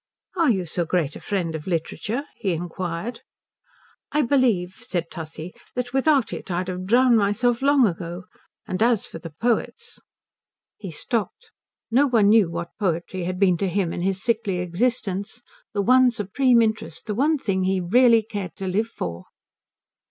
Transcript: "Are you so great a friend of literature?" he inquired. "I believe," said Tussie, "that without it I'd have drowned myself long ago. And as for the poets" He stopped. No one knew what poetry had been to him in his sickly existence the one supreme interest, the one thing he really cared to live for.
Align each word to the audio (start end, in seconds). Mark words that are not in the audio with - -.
"Are 0.35 0.49
you 0.49 0.65
so 0.65 0.83
great 0.83 1.15
a 1.15 1.19
friend 1.19 1.53
of 1.53 1.67
literature?" 1.67 2.23
he 2.35 2.53
inquired. 2.53 3.21
"I 4.11 4.23
believe," 4.23 4.77
said 4.81 5.11
Tussie, 5.11 5.53
"that 5.75 5.93
without 5.93 6.33
it 6.33 6.49
I'd 6.49 6.69
have 6.69 6.87
drowned 6.87 7.17
myself 7.19 7.61
long 7.61 7.85
ago. 7.85 8.23
And 8.67 8.81
as 8.81 9.05
for 9.05 9.19
the 9.19 9.29
poets" 9.29 9.99
He 10.79 10.89
stopped. 10.89 11.51
No 11.91 12.07
one 12.07 12.29
knew 12.29 12.49
what 12.49 12.71
poetry 12.79 13.25
had 13.25 13.37
been 13.39 13.57
to 13.57 13.69
him 13.69 13.93
in 13.93 14.01
his 14.01 14.23
sickly 14.23 14.57
existence 14.57 15.43
the 15.71 15.83
one 15.83 16.09
supreme 16.09 16.63
interest, 16.63 17.05
the 17.05 17.13
one 17.13 17.37
thing 17.37 17.65
he 17.65 17.79
really 17.79 18.23
cared 18.23 18.55
to 18.55 18.67
live 18.67 18.87
for. 18.87 19.25